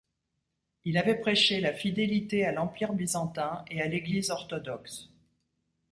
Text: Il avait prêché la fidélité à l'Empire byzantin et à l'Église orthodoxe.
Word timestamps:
Il 0.83 0.97
avait 0.97 1.19
prêché 1.21 1.59
la 1.61 1.75
fidélité 1.75 2.43
à 2.47 2.51
l'Empire 2.51 2.93
byzantin 2.93 3.63
et 3.69 3.83
à 3.83 3.87
l'Église 3.87 4.31
orthodoxe. 4.31 5.11